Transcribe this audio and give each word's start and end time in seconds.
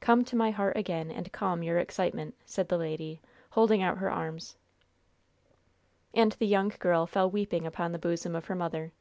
Come 0.00 0.24
to 0.24 0.34
my 0.34 0.50
heart 0.50 0.78
again, 0.78 1.10
and 1.10 1.30
calm 1.30 1.62
your 1.62 1.76
excitement," 1.76 2.34
said 2.46 2.70
the 2.70 2.78
lady, 2.78 3.20
holding 3.50 3.82
out 3.82 3.98
her 3.98 4.10
arms. 4.10 4.56
And 6.14 6.32
the 6.32 6.46
young 6.46 6.72
girl 6.78 7.06
fell 7.06 7.30
weeping 7.30 7.66
upon 7.66 7.92
the 7.92 7.98
bosom 7.98 8.34
of 8.34 8.46
her 8.46 8.54
mother. 8.54 8.92